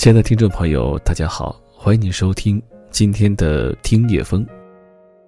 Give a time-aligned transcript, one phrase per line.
[0.00, 2.58] 亲爱的听众朋友，大家好，欢迎您收听
[2.88, 4.46] 今天的听叶风，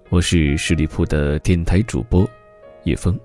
[0.09, 2.27] 我是十里铺的电台主播
[2.85, 3.21] 叶风。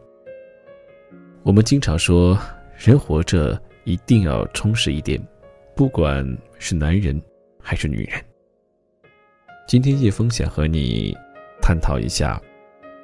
[1.43, 2.37] 我们经常说，
[2.75, 5.17] 人活着一定要充实一点，
[5.73, 7.17] 不管是男人
[7.63, 8.21] 还是女人。
[9.65, 11.15] 今天叶枫想和你
[11.61, 12.41] 探讨一下，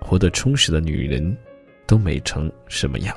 [0.01, 1.37] 活得充实的女人
[1.87, 3.15] 都美成什么样。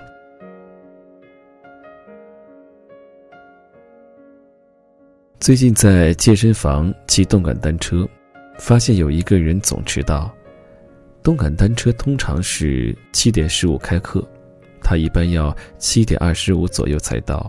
[5.46, 8.04] 最近在健身房骑动感单车，
[8.58, 10.28] 发现有一个人总迟到。
[11.22, 14.28] 动感单车通常是七点十五开课，
[14.82, 17.48] 他一般要七点二十五左右才到，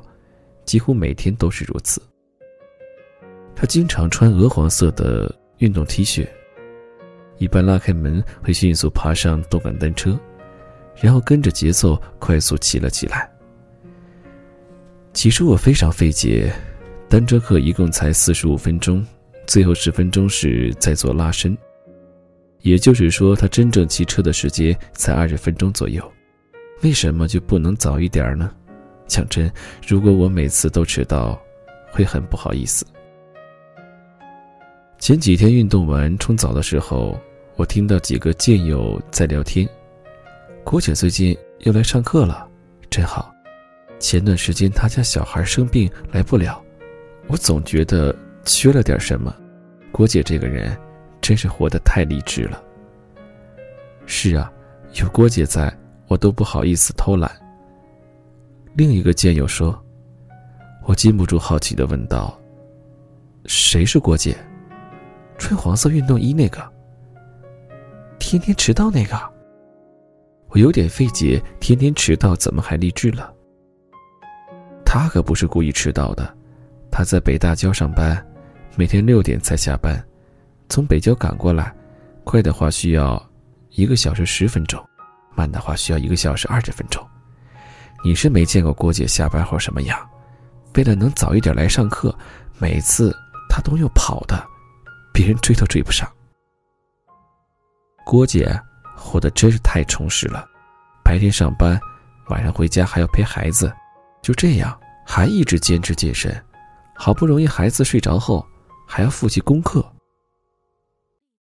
[0.63, 1.99] 几乎每天都是如此。
[3.55, 5.35] 他经常穿鹅黄色的。
[5.57, 6.27] 运动 T 恤，
[7.39, 10.15] 一般拉开门会迅速爬上动感单车，
[11.01, 13.27] 然后跟着节奏快速骑了起来。
[15.13, 16.53] 起初我非常费解，
[17.09, 19.05] 单车课一共才四十五分钟，
[19.45, 21.57] 最后十分钟是在做拉伸，
[22.63, 26.03] 也就是说他真正骑车的时间才二十分钟左右，
[26.83, 28.51] 为什么就不能早一点呢？
[29.07, 29.49] 讲真，
[29.87, 31.41] 如果我每次都迟到，
[31.91, 32.85] 会很不好意思。
[34.99, 37.17] 前几天运动完冲澡的时候，
[37.55, 39.67] 我听到几个健友在聊天。
[40.65, 42.45] 郭姐最近又来上课了，
[42.89, 43.33] 真好。
[43.97, 46.61] 前段时间她家小孩生病来不了，
[47.27, 49.35] 我总觉得缺了点什么。
[49.91, 50.77] 郭姐这个人，
[51.21, 52.61] 真是活得太励志了。
[54.05, 54.51] 是啊，
[55.01, 55.75] 有郭姐在，
[56.07, 57.31] 我都不好意思偷懒。
[58.75, 59.77] 另一个健友说，
[60.85, 62.39] 我禁不住好奇的问道
[63.45, 64.37] ：“谁是郭姐？”
[65.37, 66.61] 穿黄色运动衣那个，
[68.19, 69.19] 天天迟到那个，
[70.49, 73.33] 我有点费解，天天迟到怎么还励志了？
[74.85, 76.36] 他可不是故意迟到的，
[76.91, 78.25] 他在北大郊上班，
[78.75, 80.03] 每天六点才下班，
[80.69, 81.73] 从北郊赶过来，
[82.23, 83.23] 快的话需要
[83.71, 84.83] 一个小时十分钟，
[85.35, 87.05] 慢的话需要一个小时二十分钟。
[88.03, 89.99] 你是没见过郭姐下班后什么样？
[90.75, 92.15] 为了能早一点来上课，
[92.59, 93.15] 每次
[93.49, 94.45] 她都要跑的。
[95.11, 96.07] 别人追都追不上。
[98.05, 98.47] 郭姐
[98.95, 100.47] 活得真是太充实了，
[101.03, 101.79] 白天上班，
[102.29, 103.73] 晚上回家还要陪孩子，
[104.21, 106.31] 就这样还一直坚持健身，
[106.99, 108.45] 好不容易孩子睡着后，
[108.87, 109.85] 还要复习功课。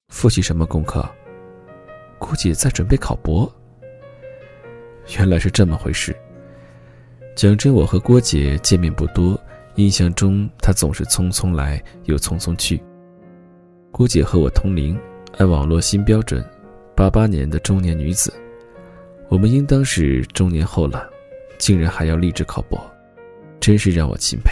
[0.09, 1.09] 复习什么功课？
[2.19, 3.51] 郭姐在准备考博。
[5.17, 6.13] 原来是这么回事。
[7.35, 9.39] 讲真，我和郭姐见面不多，
[9.75, 12.83] 印象中她总是匆匆来又匆匆去。
[13.91, 14.99] 郭姐和我同龄，
[15.37, 16.43] 按网络新标准，
[16.95, 18.33] 八八年的中年女子，
[19.29, 21.09] 我们应当是中年后了，
[21.57, 22.79] 竟然还要立志考博，
[23.59, 24.51] 真是让我钦佩。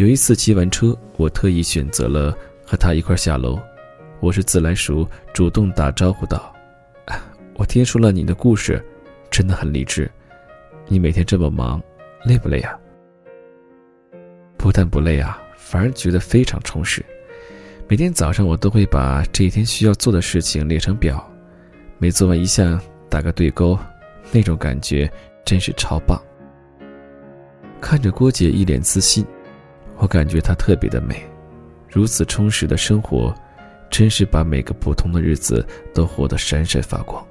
[0.00, 2.34] 有一次骑完车，我特意选择了
[2.64, 3.60] 和她一块下楼，
[4.20, 6.50] 我是自来熟，主动打招呼道
[7.56, 8.82] ：“我听说了你的故事，
[9.30, 10.10] 真的很励志。
[10.88, 11.78] 你每天这么忙，
[12.24, 12.74] 累不累啊？”
[14.56, 17.04] 不但不累啊，反而觉得非常充实。
[17.86, 21.22] 每天早上，我都会把这一天需要做的事情列成表，
[21.98, 23.78] 每做完一项打个对勾，
[24.32, 25.12] 那种感觉
[25.44, 26.18] 真是超棒。
[27.82, 29.26] 看着郭姐一脸自信，
[30.00, 31.22] 我感觉她特别的美，
[31.88, 33.32] 如此充实的生活，
[33.90, 37.24] 真是把每个普通的日子都活得闪闪发光。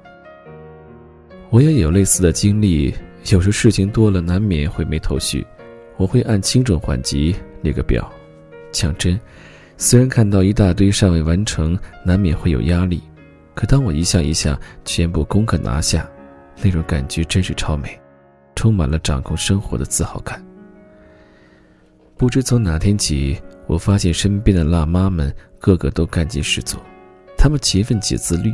[1.50, 2.94] 我也有类似的经历，
[3.30, 5.44] 有时事情多了，难免会没头绪，
[5.96, 8.10] 我会按轻重缓急列个表。
[8.70, 9.20] 讲真。
[9.82, 13.02] 虽然看到一大堆尚未完成，难免会有压力，
[13.54, 16.06] 可当我一项一项全部功课拿下，
[16.62, 17.98] 那种感觉真是超美，
[18.54, 20.44] 充满了掌控生活的自豪感。
[22.20, 26.76] 不知从哪天起，我发现身边的辣妈们个个都干劲十足，
[27.34, 28.52] 她们勤奋且自律，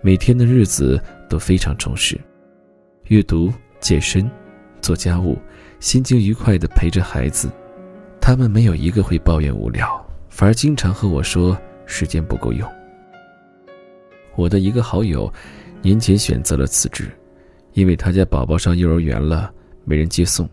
[0.00, 2.16] 每天的日子都非常充实，
[3.08, 4.30] 阅读、健身、
[4.80, 5.36] 做家务，
[5.80, 7.50] 心情愉快地陪着孩子，
[8.20, 10.08] 她们没有一个会抱怨无聊。
[10.28, 12.72] 反而经常和我说时间不够用。
[14.36, 15.28] 我的一个好友，
[15.82, 17.10] 年前选择了辞职，
[17.72, 19.52] 因为他家宝宝上幼儿园了，
[19.84, 20.48] 没人接送。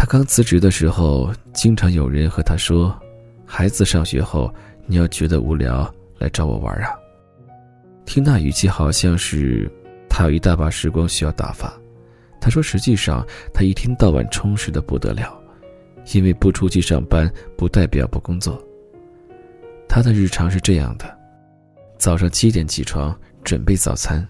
[0.00, 2.98] 他刚辞职的时候，经常有人和他说
[3.44, 4.50] ：“孩子上学后，
[4.86, 6.88] 你要觉得无聊来找我玩啊。”
[8.06, 9.70] 听那语气，好像是
[10.08, 11.70] 他有一大把时光需要打发。
[12.40, 15.38] 他说：“实际上，他一天到晚充实的不得了。”
[16.14, 18.58] 因为不出去上班，不代表不工作。
[19.86, 21.14] 他的日常是这样的：
[21.98, 23.14] 早上七点起床
[23.44, 24.26] 准备早餐，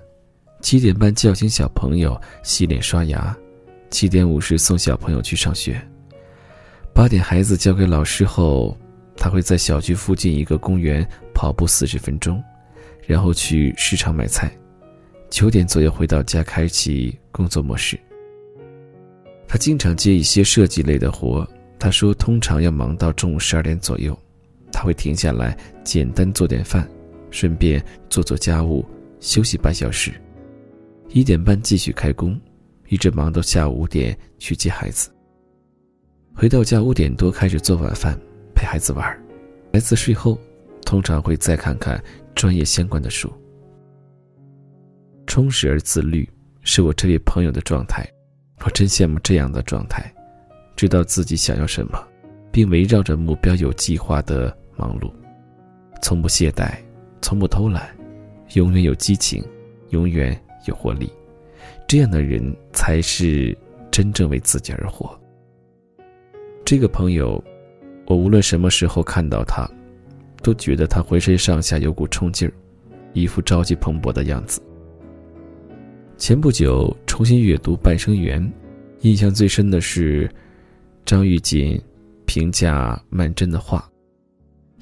[0.60, 3.34] 七点半叫醒小朋友洗脸刷牙，
[3.90, 5.80] 七点五十送小朋友去上学，
[6.94, 8.76] 八点孩子交给老师后，
[9.16, 12.42] 他会在小区附近一个公园跑步四十分钟，
[13.06, 14.50] 然后去市场买菜。
[15.28, 17.98] 九点左右回到家，开启工作模式。
[19.46, 21.46] 他经常接一些设计类的活，
[21.78, 24.16] 他说通常要忙到中午十二点左右，
[24.72, 26.88] 他会停下来简单做点饭，
[27.30, 28.84] 顺便做做家务，
[29.18, 30.12] 休息半小时。
[31.08, 32.40] 一点半继续开工，
[32.90, 35.10] 一直忙到下午五点去接孩子。
[36.34, 38.18] 回到家五点多开始做晚饭，
[38.52, 39.06] 陪孩子玩。
[39.72, 40.36] 孩子睡后，
[40.84, 42.02] 通常会再看看
[42.34, 43.32] 专业相关的书。
[45.24, 46.28] 充实而自律，
[46.62, 48.04] 是我这位朋友的状态。
[48.64, 50.12] 我真羡慕这样的状态，
[50.74, 52.04] 知道自己想要什么，
[52.50, 55.12] 并围绕着目标有计划的忙碌，
[56.02, 56.74] 从不懈怠，
[57.22, 57.88] 从不偷懒，
[58.54, 59.44] 永远有激情，
[59.90, 61.08] 永远有活力。
[61.86, 63.56] 这样的人才是
[63.90, 65.18] 真正为自己而活。
[66.64, 67.42] 这个朋友，
[68.06, 69.68] 我无论什么时候看到他，
[70.42, 72.52] 都觉得他浑身上下有股冲劲儿，
[73.12, 74.60] 一副朝气蓬勃的样子。
[76.16, 78.42] 前不久重新阅读《半生缘》，
[79.00, 80.30] 印象最深的是
[81.04, 81.80] 张玉锦
[82.26, 83.90] 评价曼桢的话：“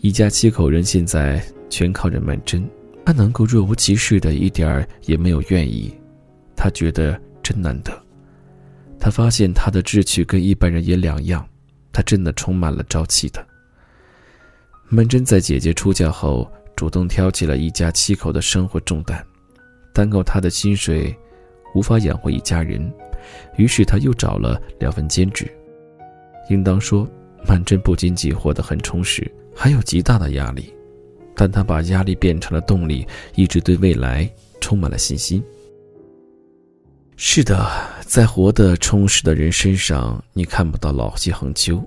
[0.03, 2.63] 一家七口人现在全靠着曼桢，
[3.05, 5.95] 他能够若无其事的，一点儿也没有怨意，
[6.57, 7.19] 他觉得
[7.49, 7.91] 真难得。
[9.01, 11.49] 他发现他的志趣跟一般人也两样，
[11.93, 13.43] 他真的充满了朝气的。
[14.91, 16.47] 曼桢在姐姐出嫁后，
[16.77, 19.25] 主动挑起了一家七口的生活重担，
[19.95, 21.17] 单靠他的薪水。”
[21.75, 22.91] 无法养活一家人，
[23.59, 25.47] 于是他又找了两份兼职。
[26.49, 27.07] 应当说，
[27.47, 30.73] 曼桢不仅仅活得很充实，还有极大的压力，
[31.37, 34.29] 但他把压力变成了动力，一直对未来
[34.63, 35.45] 充满了信心。
[37.21, 37.69] 是的，
[38.07, 41.85] 在活得充实的人身上，你看不到老气横秋，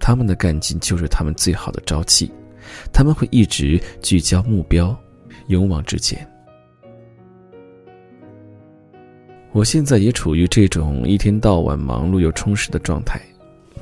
[0.00, 2.28] 他们的干劲就是他们最好的朝气，
[2.92, 4.94] 他们会一直聚焦目标，
[5.46, 6.28] 勇往直前。
[9.52, 13.22] 我现在也处于这种一天到晚忙碌又充实的状态。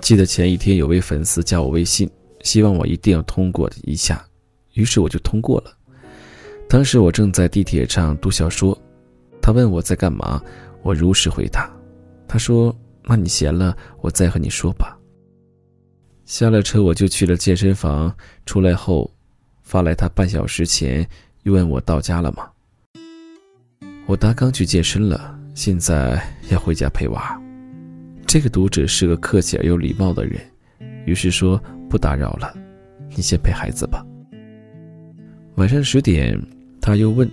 [0.02, 2.10] 记得前一天有位粉丝加我微信，
[2.42, 4.22] 希望我一定要通过一下，
[4.74, 5.72] 于是我就通过了。
[6.68, 8.78] 当时我正在地铁上读小说，
[9.40, 10.42] 他问我在干嘛，
[10.82, 11.70] 我如实回答。
[12.28, 14.96] 他说：“那你闲了，我再和你说吧。”
[16.26, 18.14] 下了车我就去了健身房，
[18.46, 19.10] 出来后，
[19.62, 21.06] 发来他半小时前
[21.42, 22.48] 又问我到家了吗？
[24.06, 25.36] 我答刚去健身了。
[25.52, 27.38] 现在要回家陪娃，
[28.24, 30.40] 这个读者是个客气而又礼貌的人，
[31.04, 32.54] 于是说不打扰了，
[33.16, 34.06] 你先陪孩子吧。
[35.56, 36.40] 晚上十点，
[36.80, 37.28] 他又问，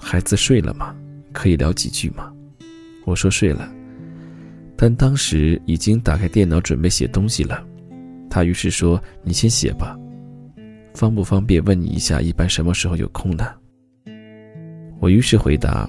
[0.00, 0.96] 孩子睡了吗？
[1.38, 2.32] 可以聊几句吗？
[3.04, 3.72] 我说睡了，
[4.76, 7.64] 但当时已经打开电脑准备写东西了。
[8.28, 9.96] 他于是说你先写吧，
[10.94, 13.54] 方不方便问你一下，一般什么时候有空呢？
[14.98, 15.88] 我于是回答。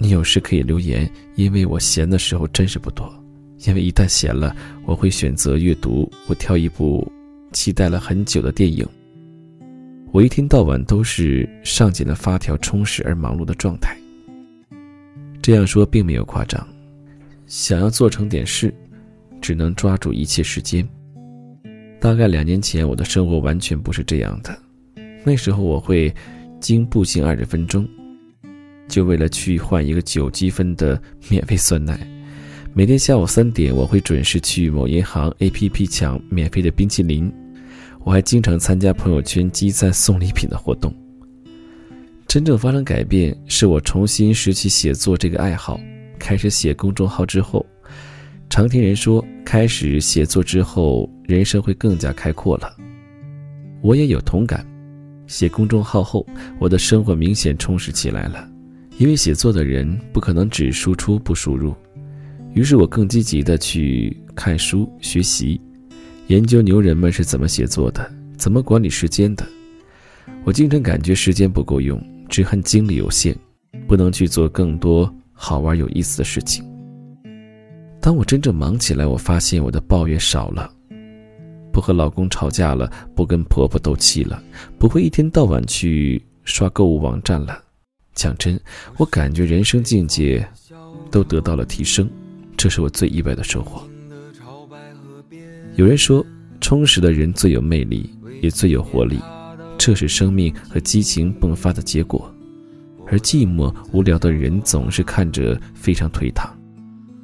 [0.00, 3.12] 你有事可以留言，因为我闲的时候真是不多。
[3.66, 4.54] 因为一旦闲了，
[4.86, 7.10] 我会选择阅读，我挑一部
[7.52, 8.86] 期待了很久的电影。
[10.12, 13.98] 我一天到晚都是上紧了发条、充实而忙碌的状态。
[15.40, 16.66] 这样说并没有夸张，
[17.46, 18.74] 想要做成点事，
[19.40, 20.86] 只能抓住一切时间。
[22.00, 24.56] 大概两年前，我的生活完全不是这样的。
[25.24, 26.14] 那时候我会
[26.60, 27.88] 经步行二十分钟。
[28.88, 32.00] 就为了去换一个九积分的免费酸奶，
[32.72, 37.30] 每天下午三点，我会准时去某银行 APP 抢免费的冰淇淋。
[38.04, 40.90] 我还经常参加朋友圈积赞送礼品的活动。
[42.28, 45.80] 真正发生改变，是我重新拾起写作这个爱好，
[46.18, 47.64] 开始写公众号之后。
[48.50, 52.76] 常听人说，开始写作之后，人生会更加开阔了。
[53.80, 54.62] 我也有同感。
[55.26, 56.26] 写公众号后，
[56.58, 58.46] 我的生活明显充实起来了。
[58.98, 61.74] 因为写作的人不可能只输出不输入，
[62.52, 65.58] 于是我更积极的去看书学习，
[66.26, 68.06] 研究牛人们是怎么写作的，
[68.36, 69.46] 怎么管理时间的。
[70.44, 73.34] 我经常感觉时间不够用，只恨精力有限，
[73.86, 76.64] 不能去做更多好玩有意思的事情。
[78.00, 80.70] 当我真正忙起来，我发现我的抱怨少了，
[81.72, 84.42] 不和老公吵架了，不跟婆婆斗气了，
[84.78, 87.62] 不会一天到晚去刷购物网站了。
[88.14, 88.58] 讲真，
[88.96, 90.46] 我感觉人生境界
[91.10, 92.08] 都得到了提升，
[92.56, 93.82] 这是我最意外的收获。
[95.76, 96.24] 有人说，
[96.60, 99.20] 充实的人最有魅力，也最有活力，
[99.78, 102.20] 这是生命和激情迸发的结果；
[103.06, 106.52] 而寂寞无聊的人总是看着非常颓唐，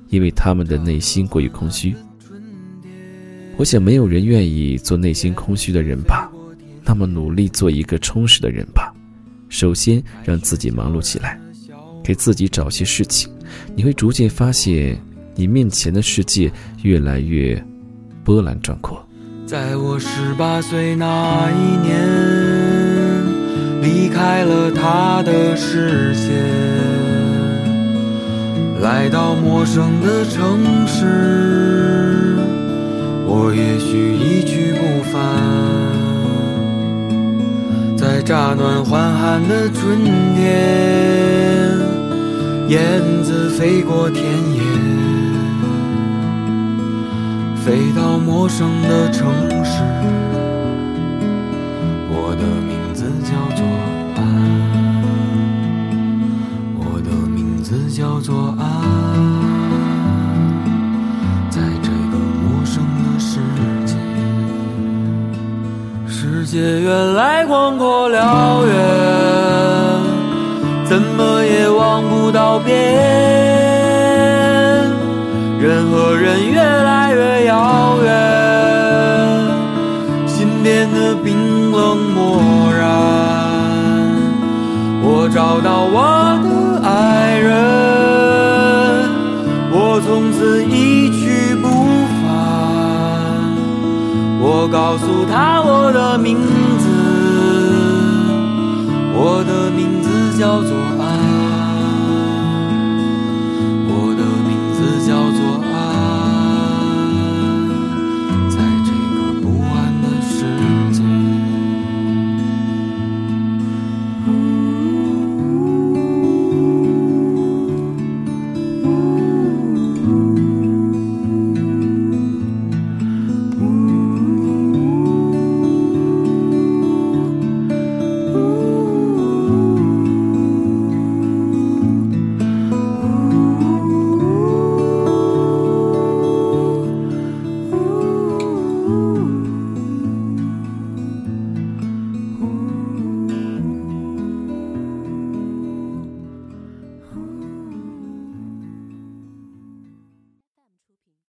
[0.08, 1.94] 因为他们的内心过于空虚。
[3.56, 6.30] 我想，没有人愿意做内心空虚的人吧。
[6.84, 8.94] 那么，努力做一个充实的人吧。
[9.48, 11.40] 首先，让自己忙碌起来，
[12.02, 13.30] 给自己找些事情，
[13.74, 14.98] 你会逐渐发现，
[15.34, 16.50] 你面前的世界
[16.82, 17.62] 越来越
[18.22, 19.06] 波澜壮阔。
[19.46, 22.00] 在我十八岁那一年，
[23.82, 26.32] 离开了他的视线，
[28.80, 32.38] 来到陌生的城市，
[33.26, 35.20] 我也许一去不返。
[37.98, 40.02] 在乍暖还寒的春
[40.34, 41.78] 天，
[42.68, 44.53] 燕子飞过田野，
[47.64, 49.26] 飞到陌生的城
[49.64, 49.80] 市。
[52.10, 53.64] 我的名字叫做
[54.16, 54.20] 安，
[56.76, 58.62] 我的名字叫做安。
[61.48, 63.40] 在这个陌生的世
[63.86, 63.96] 界
[66.06, 68.74] 世界原来广阔辽远，
[70.84, 73.33] 怎么也望不到边。
[80.64, 82.88] 变得冰冷漠然。
[85.02, 87.52] 我找到我的爱人，
[89.70, 91.68] 我从此一去不
[92.22, 92.24] 返
[94.40, 96.38] 我告诉他我的名
[96.78, 96.88] 字，
[99.12, 100.83] 我的名字叫做。